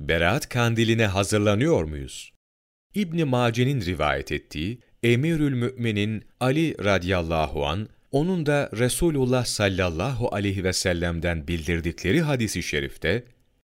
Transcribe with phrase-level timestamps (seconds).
[0.00, 2.32] Berat kandiline hazırlanıyor muyuz?
[2.94, 10.72] İbn Mace'nin rivayet ettiği Emirül Mü'minin Ali radıyallahu an onun da Resulullah sallallahu aleyhi ve
[10.72, 13.24] sellem'den bildirdikleri hadisi şerifte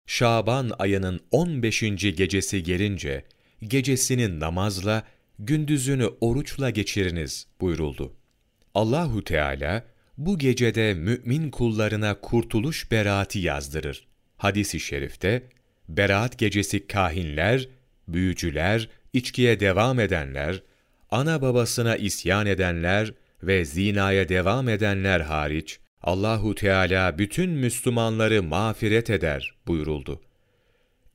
[0.07, 1.81] Şaban ayının 15.
[2.15, 3.25] gecesi gelince
[3.67, 5.03] gecesini namazla,
[5.39, 8.13] gündüzünü oruçla geçiriniz buyuruldu.
[8.75, 9.85] Allahu Teala
[10.17, 14.07] bu gecede mümin kullarına kurtuluş beraati yazdırır.
[14.37, 15.43] Hadis-i şerifte
[15.89, 17.67] beraat gecesi kahinler,
[18.07, 20.63] büyücüler, içkiye devam edenler,
[21.11, 29.55] ana babasına isyan edenler ve zinaya devam edenler hariç Allahu Teala bütün Müslümanları mağfiret eder
[29.67, 30.21] buyuruldu.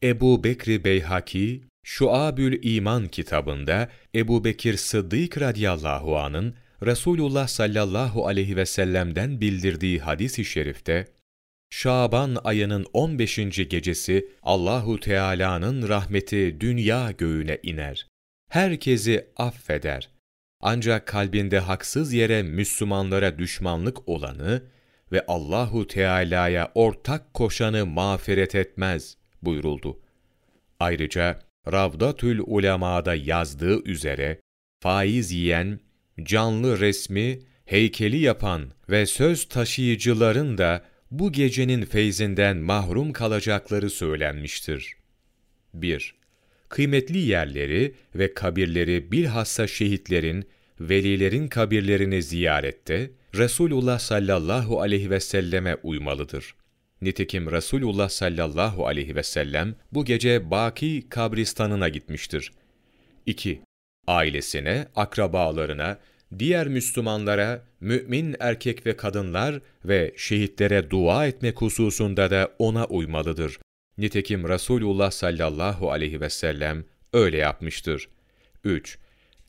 [0.02, 8.66] Ebu Bekri Beyhaki, Şuabül İman kitabında Ebu Bekir Sıddık radıyallahu anın Resulullah sallallahu aleyhi ve
[8.66, 11.06] sellem'den bildirdiği hadis-i şerifte,
[11.76, 13.36] Şaban ayının 15.
[13.68, 18.06] gecesi Allahu Teala'nın rahmeti dünya göğüne iner.
[18.50, 20.10] Herkesi affeder.
[20.60, 24.62] Ancak kalbinde haksız yere Müslümanlara düşmanlık olanı
[25.12, 30.00] ve Allahu Teala'ya ortak koşanı mağfiret etmez buyuruldu.
[30.80, 31.40] Ayrıca
[31.72, 34.40] Ravdatül Ulema'da yazdığı üzere
[34.80, 35.80] faiz yiyen,
[36.22, 44.96] canlı resmi, heykeli yapan ve söz taşıyıcıların da bu gecenin feyzinden mahrum kalacakları söylenmiştir.
[45.74, 46.14] 1.
[46.68, 50.44] Kıymetli yerleri ve kabirleri bilhassa şehitlerin,
[50.80, 56.54] velilerin kabirlerini ziyarette, Resulullah sallallahu aleyhi ve selleme uymalıdır.
[57.02, 62.52] Nitekim Resulullah sallallahu aleyhi ve sellem bu gece Baki kabristanına gitmiştir.
[63.26, 63.60] 2.
[64.06, 65.98] Ailesine, akrabalarına,
[66.38, 73.58] diğer Müslümanlara, mümin erkek ve kadınlar ve şehitlere dua etmek hususunda da ona uymalıdır.
[73.98, 78.08] Nitekim Resulullah sallallahu aleyhi ve sellem öyle yapmıştır.
[78.64, 78.98] 3.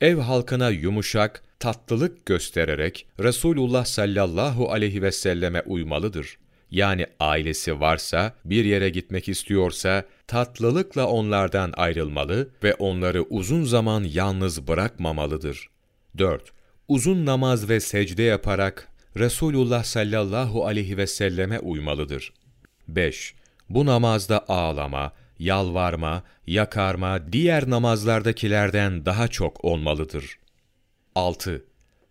[0.00, 6.38] Ev halkına yumuşak, tatlılık göstererek Resulullah sallallahu aleyhi ve selleme uymalıdır.
[6.70, 14.68] Yani ailesi varsa, bir yere gitmek istiyorsa, tatlılıkla onlardan ayrılmalı ve onları uzun zaman yalnız
[14.68, 15.68] bırakmamalıdır.
[16.18, 16.55] 4.
[16.88, 22.32] Uzun namaz ve secde yaparak Resulullah sallallahu aleyhi ve selleme uymalıdır.
[22.88, 23.34] 5.
[23.68, 30.38] Bu namazda ağlama, yalvarma, yakarma diğer namazlardakilerden daha çok olmalıdır.
[31.14, 31.64] 6.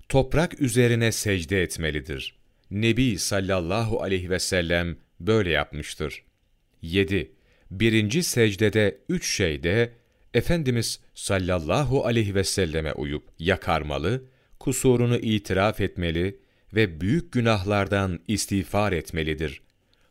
[0.09, 2.36] Toprak üzerine secde etmelidir.
[2.72, 6.24] Nebi sallallahu aleyhi ve sellem böyle yapmıştır.
[6.81, 7.31] 7.
[7.72, 9.94] Birinci secdede üç şeyde
[10.34, 14.24] Efendimiz sallallahu aleyhi ve selleme uyup yakarmalı,
[14.65, 16.39] kusurunu itiraf etmeli
[16.73, 19.61] ve büyük günahlardan istiğfar etmelidir.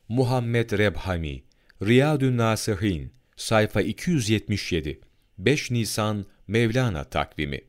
[0.08, 1.42] Muhammed Rebhami,
[1.82, 5.00] Riyadun Nasihin, sayfa 277,
[5.38, 7.60] 5 Nisan Mevlana takvimi